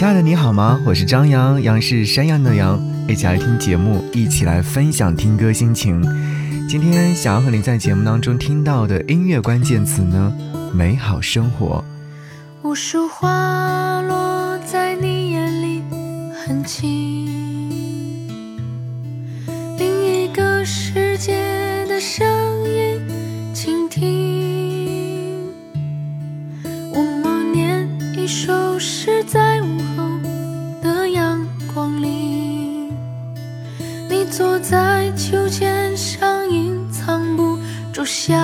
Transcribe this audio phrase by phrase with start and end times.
[0.00, 0.80] 亲爱的，你好吗？
[0.86, 2.80] 我是张扬，杨是山羊的羊。
[3.06, 6.02] 一起来听节目，一起来分享听歌心情。
[6.66, 10.32] 今天想要和您在节目当中听到的音乐关键词呢，
[10.72, 11.84] 美好生活。
[12.62, 15.82] 无数花落在你眼里，
[16.46, 17.19] 很轻。
[34.70, 37.58] 在秋千上隐藏不
[37.92, 38.36] 住笑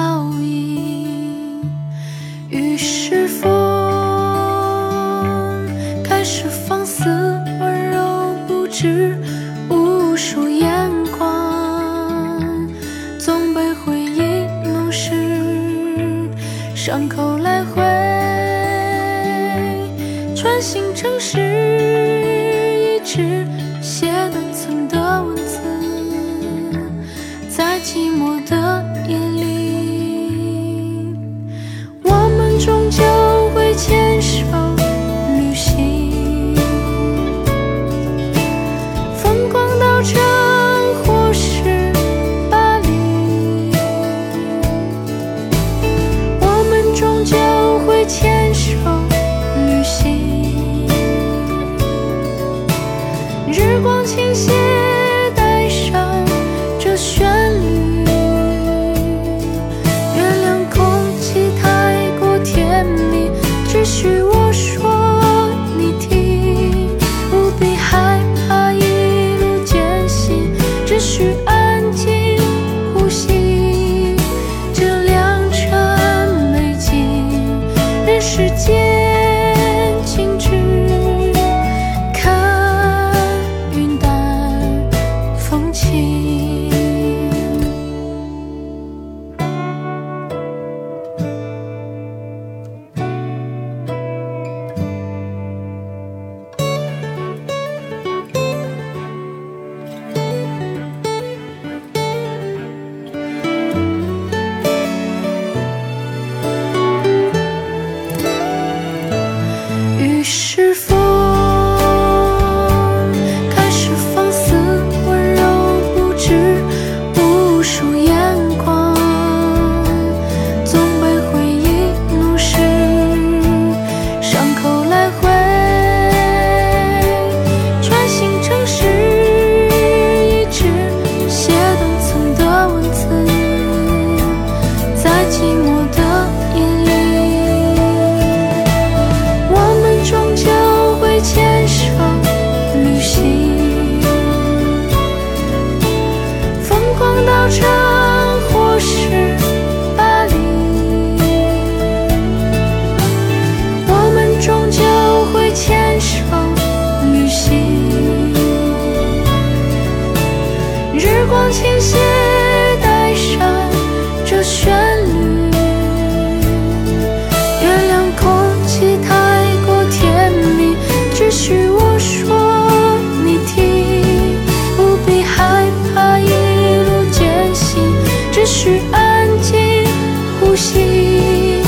[180.76, 181.62] 心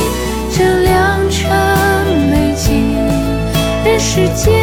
[0.53, 1.49] 这良辰
[2.31, 2.95] 美景
[3.83, 4.58] 人世间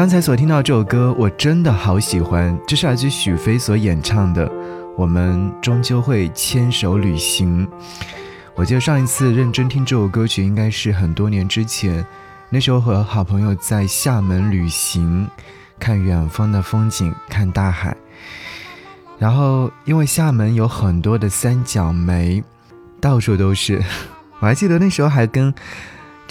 [0.00, 4.48] 刚才所听到这首歌，我真的好喜欢，这是来自许飞所演唱的
[4.96, 7.66] 《我们终究会牵手旅行》。
[8.54, 12.02] 我记得上一次认真听这首歌曲，应该是很多年之前，
[12.48, 15.28] 那时候和好朋友在厦门旅行，
[15.78, 17.94] 看远方的风景，看大海。
[19.18, 22.42] 然后因为厦门有很多的三角梅，
[23.02, 23.84] 到处都是，
[24.38, 25.52] 我还记得那时候还跟。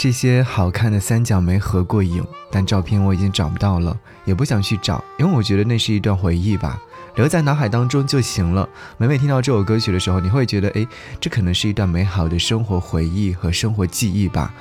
[0.00, 3.94] 这些好看的三角梅合过影，但照片我已经找不到了，
[4.24, 6.80] 也不想去找，因为我觉得那是一段回忆吧，
[7.16, 8.66] 留在脑海当中就行了。
[8.96, 10.86] 每每听到这首歌曲的时候，你会觉得，哎，
[11.20, 14.54] 这可能是一段美好的生活回忆和生活记忆吧。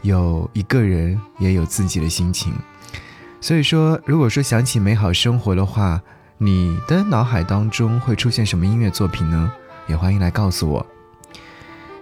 [0.00, 2.54] 有一个人，也有自己的心情。
[3.42, 6.00] 所以说，如果说想起美好生活的话，
[6.38, 9.52] 你的脑海当中会出现什么音乐作品呢？
[9.86, 10.86] 也欢迎来告诉我。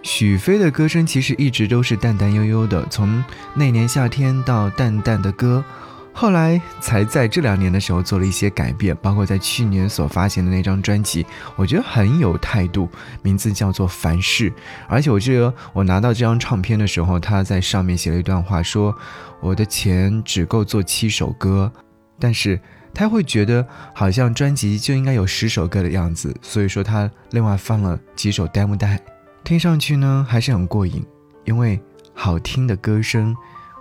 [0.07, 3.23] 许飞的歌声其实一直都是淡淡悠悠的，从
[3.55, 5.65] 那年夏天到淡淡的歌，
[6.13, 11.27] 后来才在这两年的时候做了一些改变，包括在去年所发行的那张专辑，
[11.57, 12.89] 我觉得很有态度，
[13.21, 14.49] 名字叫做《凡事》。
[14.89, 18.95] 而且我记得我拿到这张唱片的时候，他在上面写了一段话，说
[19.41, 21.73] 我的钱只够做七首歌，
[22.21, 22.61] 但是
[22.95, 29.01] 他会觉得好像专辑就应该有十首歌的样子，所以说他另外放了几首 demo 带。
[29.47, 31.07] 听上去呢还是很过瘾，
[31.45, 31.81] 因为
[32.13, 33.33] 好听的歌声，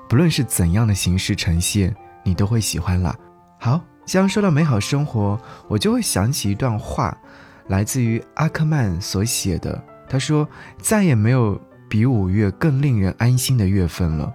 [0.07, 1.91] 不论是怎样的形式呈现，
[2.23, 3.17] 你都会喜欢啦。
[3.59, 7.17] 好，像说到美好生活，我就会想起一段话，
[7.65, 9.83] 来自于阿克曼所写的。
[10.07, 10.47] 他说
[10.77, 11.59] ：“再也没有
[11.89, 14.31] 比五月更令人安心的月份了。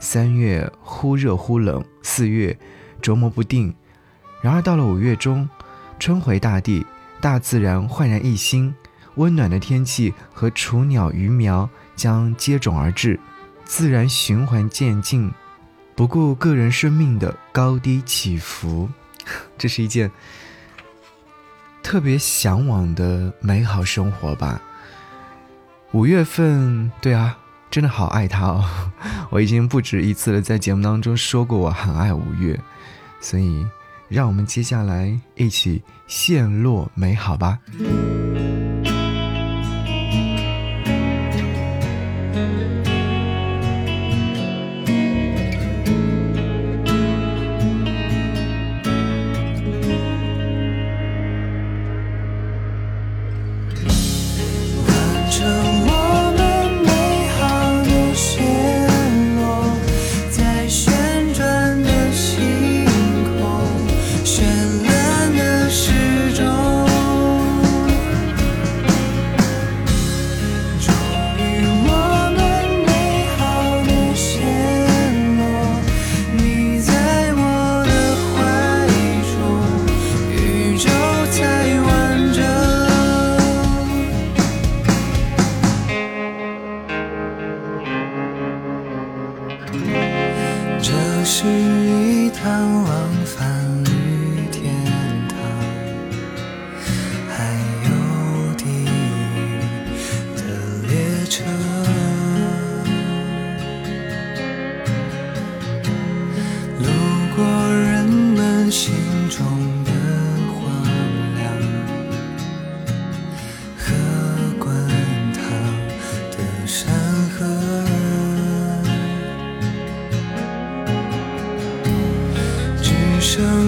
[0.00, 2.54] 三月忽热忽冷，四月
[3.00, 3.74] 琢磨不定，
[4.42, 5.48] 然而到了五月中，
[5.98, 6.84] 春回大地，
[7.22, 8.74] 大自然焕然一新。”
[9.16, 13.18] 温暖的天气和雏鸟鱼苗将接踵而至，
[13.64, 15.30] 自然循环渐进，
[15.94, 18.88] 不顾个人生命的高低起伏，
[19.56, 20.10] 这是一件
[21.82, 24.60] 特别向往的美好生活吧。
[25.92, 27.38] 五月份，对啊，
[27.70, 28.64] 真的好爱它哦！
[29.30, 32.58] 我已经不止一次的在节目当中说过我很爱五月，
[33.20, 33.64] 所以
[34.08, 37.60] 让我们接下来一起陷落美好吧。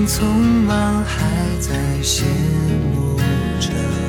[0.06, 0.24] 匆
[0.64, 1.26] 忙还
[1.58, 2.22] 在羡
[2.94, 3.16] 慕
[3.58, 4.05] 着。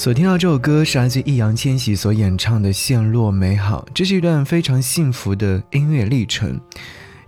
[0.00, 6.58] 所听到这首歌是来自易烊千玺所演唱的《陷落美好》，这是一段非常幸福的音乐历程。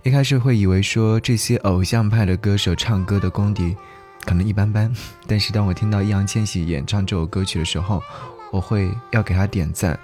[0.01, 3.77] 一开始会以为说这些偶像派的歌手唱歌的功底
[4.25, 4.91] 可能一般般，
[5.27, 8.01] 但是当我听到易烊千玺演唱这首歌曲的时候，
[8.51, 9.99] 我会要给他点赞。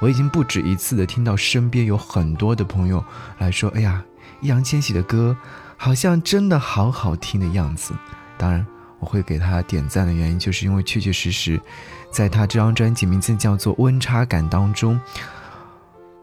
[0.00, 3.04] 我已经不止一次的听到身边有很多的朋友
[3.36, 4.02] 来说：“哎呀，
[4.40, 5.36] 易烊千玺的歌
[5.76, 7.92] 好像真的好好听的样子。”
[8.38, 8.66] 当然。
[9.00, 11.60] 我会给他点赞的原因，就是因为确确实实，
[12.14, 15.00] 在他这张专辑名字叫做《温差感》当中，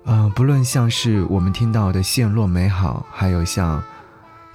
[0.05, 3.81] 嗯，不论像是我们听到的《陷落美好》，还有像《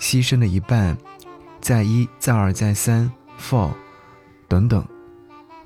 [0.00, 0.94] 牺牲的一半》、
[1.60, 3.12] 《再一再二再三》、
[3.50, 3.68] 《Fall》
[4.48, 4.82] 等等，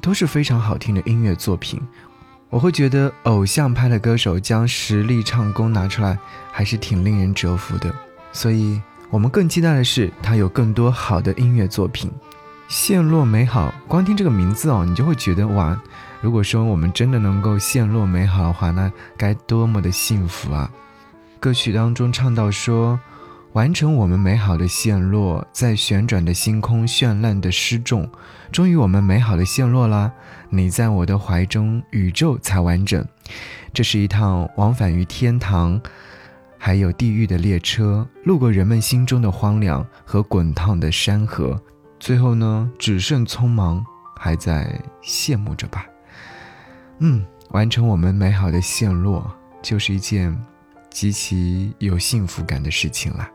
[0.01, 1.81] 都是非常好听的音乐作品。
[2.49, 6.19] 我会觉得偶像派的歌手将实力唱功拿出来，
[6.51, 7.95] 还是挺令人折服的。
[8.33, 12.11] 所以我们更期待的是他有更多好的音乐作品。
[12.71, 15.77] 陷落美好，光听这个名字哦，你就会觉得哇！
[16.21, 20.71] 如果说我们真的能够陷落美好的话，那该多么的幸福啊！
[21.41, 22.97] 歌曲当中唱到说
[23.55, 28.09] ：“完成我们美好的陷落，在旋转的星空绚烂的失重，
[28.53, 30.13] 终于我们美好的陷落啦！
[30.49, 33.05] 你在我的怀中，宇宙才完整。
[33.75, 35.81] 这是一趟往返于天堂
[36.57, 41.61] 还有地狱的列车，路过人们心中的荒凉和滚烫的山河。”
[42.01, 43.85] 最后呢，只剩匆忙，
[44.17, 45.85] 还在羡慕着吧。
[46.99, 49.31] 嗯，完成我们美好的陷落，
[49.63, 50.37] 就是一件
[50.91, 53.29] 极其有幸福感的事情了。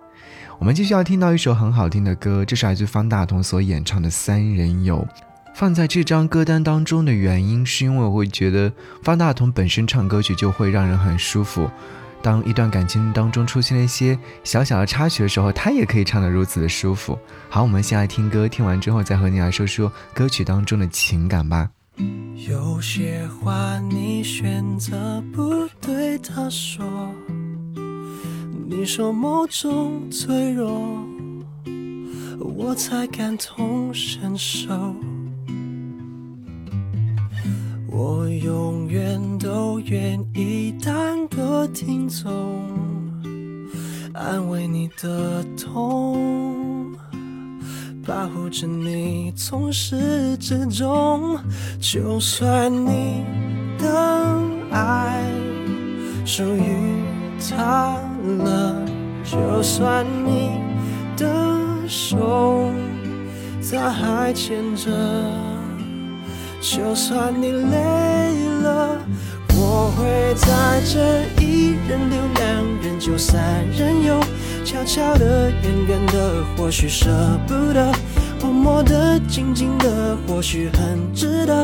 [0.58, 4.98] 我们继续要听到一首很好听的歌，这是来自方大同所演唱的《三人游》。
[5.54, 11.70] 放在这张歌单当中的原因，是因为我会觉得方大同本身唱歌曲就会让人很舒服。
[12.26, 17.16] 当一段感情当中出现了一些小小的插曲的时候，他也可以唱得如此的舒服。
[17.52, 21.70] 好，我们先来听歌，听完之后再和你来说说歌曲当中的情感吧。
[22.48, 26.84] 有些话你选择不对他说，
[28.68, 31.06] 你说某种脆弱，
[32.40, 34.96] 我才感同身受。
[37.98, 42.62] 我永远都愿意当个听众，
[44.14, 46.94] 安慰你的痛，
[48.06, 51.40] 保护着你从始至终。
[51.80, 53.24] 就算你
[53.80, 55.24] 的爱
[56.26, 57.00] 属于
[57.50, 57.98] 他
[58.44, 58.86] 了，
[59.24, 60.60] 就算你
[61.16, 62.70] 的手
[63.72, 65.55] 他还牵着。
[66.66, 67.78] 就算你累
[68.64, 68.98] 了，
[69.56, 72.44] 我会在这一人留两
[72.82, 73.40] 人就三
[73.78, 74.20] 人游，
[74.66, 77.08] 悄悄的、远远的，或许舍
[77.48, 77.94] 不得；
[78.42, 81.64] 默默的、静静的，或许很值得。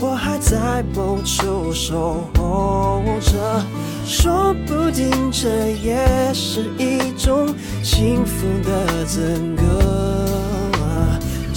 [0.00, 3.64] 我还在某处守候着，
[4.04, 7.54] 说不定这也是一种
[7.84, 10.49] 幸福的资格。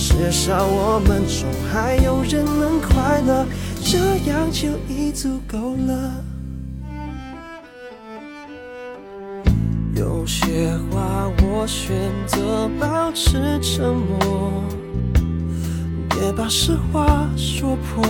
[0.06, 3.46] 至少我们中还有人能快乐，
[3.82, 6.12] 这样就已足够了。
[9.96, 11.96] 有些话我选
[12.28, 14.62] 择保持沉默，
[16.10, 18.04] 别把实话说破，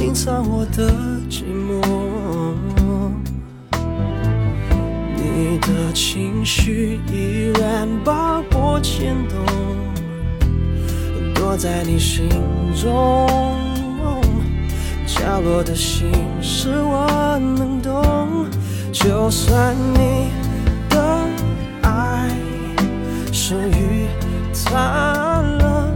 [0.00, 0.92] 隐藏我的
[1.30, 1.80] 寂寞。
[5.16, 9.83] 你的情绪依然把我牵动。
[11.56, 12.28] 在你心
[12.74, 13.28] 中
[15.06, 16.10] 角落的心
[16.42, 17.06] 事，我
[17.38, 18.46] 能懂。
[18.92, 20.30] 就算你
[20.88, 21.28] 的
[21.82, 22.28] 爱
[23.32, 24.06] 属于
[24.64, 25.92] 他了，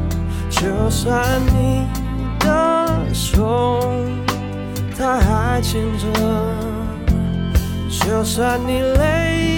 [0.49, 1.87] 就算你
[2.39, 3.81] 的手
[4.97, 6.07] 他还牵着，
[7.89, 9.58] 就算你累，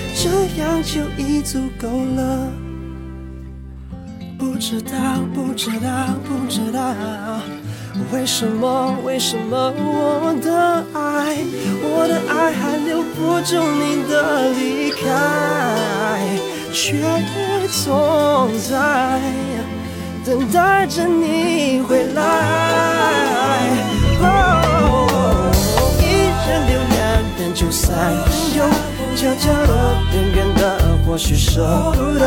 [0.23, 0.29] 这
[0.61, 2.47] 样就已足够了。
[4.37, 4.93] 不知道，
[5.33, 6.93] 不知道，不知道，
[8.13, 11.37] 为什么，为什么我的爱，
[11.81, 15.01] 我的爱还留不住你的离开，
[16.71, 17.01] 却
[17.83, 19.19] 总在
[20.23, 22.19] 等待着你回来。
[25.99, 26.03] 一
[26.45, 26.99] 人留两
[27.39, 28.13] 人就三
[28.55, 28.69] 人
[29.11, 29.73] 游，角角落
[30.13, 32.25] 远远的或许舍不得，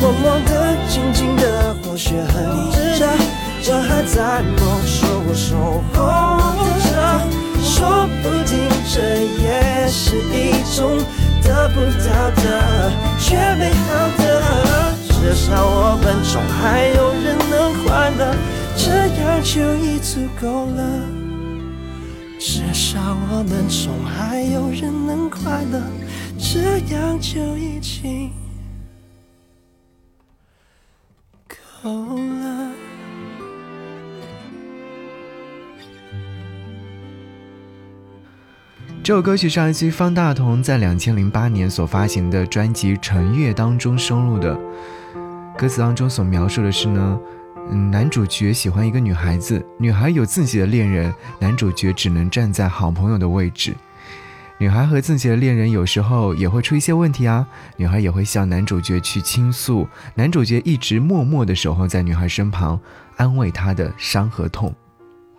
[0.00, 3.06] 默默的静静的或许很值得。
[3.66, 5.56] 我还在梦，说我守
[5.94, 5.98] 候
[6.84, 6.92] 着，
[7.62, 8.52] 说不定
[8.92, 8.94] 这
[9.42, 10.98] 也是一种
[11.42, 12.08] 得不到
[12.42, 12.44] 的
[13.18, 13.84] 却美好
[14.18, 14.22] 的。
[15.08, 17.52] 至少我们中还有人能
[17.84, 18.22] 快乐，
[18.76, 18.84] 这
[19.22, 20.80] 样就已足够了。
[22.38, 22.98] 至少
[23.30, 25.80] 我们中还有人能快乐，
[26.46, 28.30] 这样就已经
[31.82, 32.70] 够了。
[39.02, 44.54] 这首歌曲是来自于方大同在两千零八年所发行的专辑《晨月》当中收录的。
[45.56, 47.18] 歌词当中所描述的是呢，
[47.70, 53.74] 嗯，男主角喜欢一个女孩子，女孩有自己的恋人，男主角只能站在好朋友的位置。
[54.58, 62.78] 女孩和自己的恋人有时候也会出一些问题啊，女孩也会向男主角去倾诉，男主角一直默默的守候在女孩身旁，
[63.16, 64.74] 安慰她的伤和痛。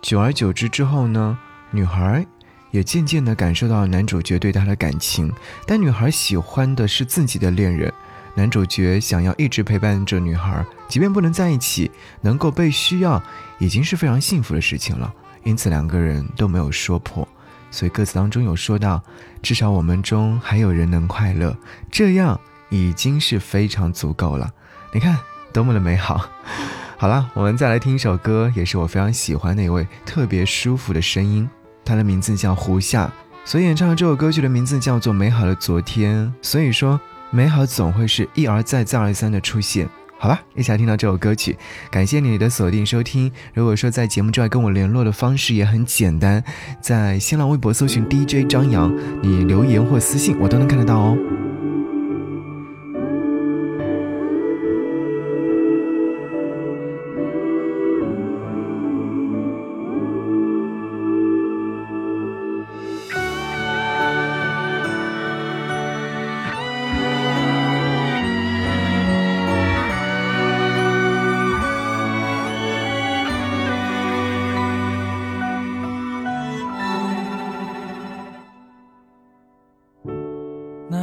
[0.02, 1.38] 久而久之之后呢，
[1.70, 2.26] 女孩。
[2.72, 5.32] 也渐渐的感受到男主角对她的感情，
[5.66, 7.90] 但女孩喜欢的是自己的恋人，
[8.34, 13.22] 男主角想要一直陪伴着女孩，即便不能在一起，能够被需要，
[13.58, 15.10] 已经是非常幸福的事情了。
[15.42, 17.26] 因此两个人都没有说破，
[17.70, 19.02] 所以歌词当中有说到，
[19.42, 21.56] 至少我们中还有人能快乐，
[21.90, 24.50] 这样已经是非常足够了。
[24.92, 25.18] 你看
[25.52, 26.28] 多么的美好。
[26.98, 31.48] 好了，我们再来听一首歌，也是我非常喜欢的一位特别舒服的声音。
[31.84, 33.10] 他的名字叫胡夏，
[33.44, 36.26] 所以演唱的这首歌曲的名字叫做《美好的昨天》。
[36.40, 36.98] 所以说，
[37.30, 39.86] 美好总会是一而再、再而三的出现。
[40.18, 41.56] 好吧，一起来听到这首歌曲。
[41.90, 43.30] 感谢你的锁定收听。
[43.52, 46.42] 如果说在节目之外跟我联络的方式也很简单，
[46.80, 51.45] 在新浪微博搜寻 DJ 张扬，你留言或私信我都能看得到哦。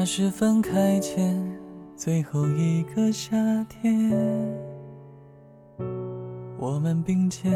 [0.03, 1.41] 那是分开前
[1.95, 3.37] 最后一个夏
[3.69, 4.11] 天，
[6.59, 7.53] 我们并肩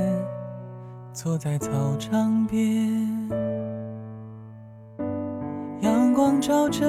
[1.11, 3.05] 坐在操场边，
[5.81, 6.85] 阳光照着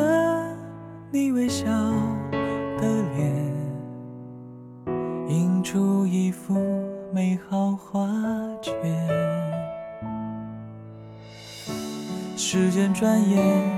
[1.10, 1.66] 你微笑
[2.80, 3.52] 的脸，
[5.26, 6.54] 映出一幅
[7.12, 8.06] 美好画
[8.62, 8.72] 卷。
[12.36, 13.77] 时间转眼。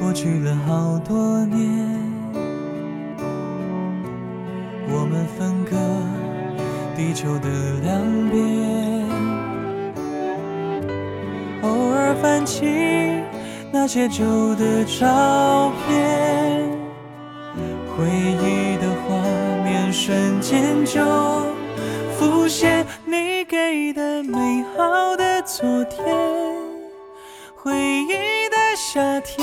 [0.00, 1.58] 过去了好多年，
[4.90, 5.76] 我们分隔
[6.96, 7.48] 地球的
[7.82, 8.38] 两边，
[11.62, 12.64] 偶尔翻起
[13.70, 14.24] 那些旧
[14.56, 16.68] 的照片，
[17.96, 19.16] 回忆的画
[19.64, 21.00] 面瞬间就
[22.18, 26.04] 浮现，你给的美好的昨天，
[27.54, 29.37] 回忆的夏天。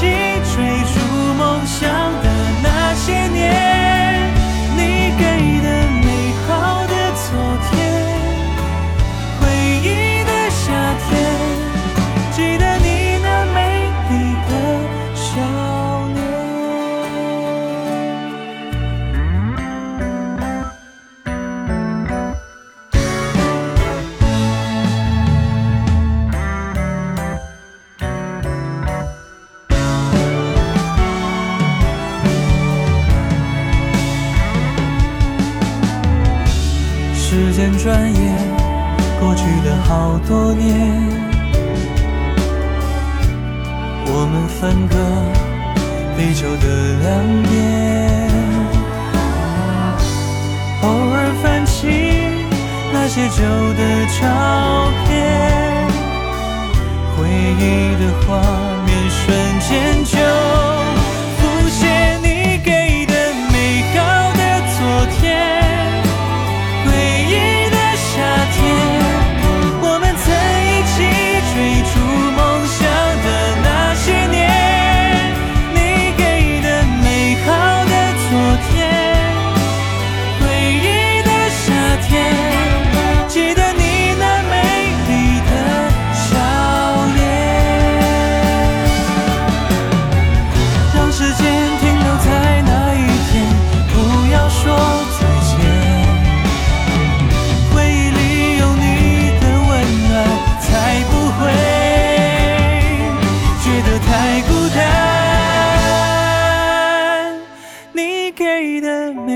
[0.00, 1.00] 追逐
[1.34, 1.88] 梦想
[2.22, 2.30] 的
[2.62, 3.77] 那些年，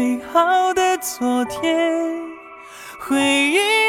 [0.03, 1.97] 美好的昨天
[2.99, 3.82] 回忆